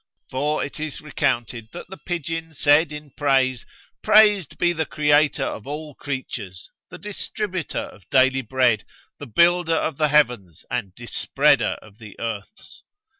for 0.31 0.65
it 0.65 0.79
is 0.79 0.99
recounted 0.99 1.69
that 1.73 1.87
the 1.87 1.95
pigeon[FN#145] 1.97 2.91
in 2.91 3.11
praise, 3.11 3.67
"Praised 4.01 4.57
be 4.57 4.73
the 4.73 4.87
Creator 4.87 5.43
of 5.43 5.67
all 5.67 5.93
Creatures, 5.93 6.71
the 6.89 6.97
Distributor 6.97 7.77
of 7.87 8.09
daily 8.09 8.41
bread, 8.41 8.83
the 9.19 9.27
Builder 9.27 9.75
of 9.75 9.97
the 9.97 10.07
heavens 10.07 10.65
and 10.71 10.95
Dispreader 10.95 11.75
of 11.83 11.99
the 11.99 12.19
earths!" 12.19 12.83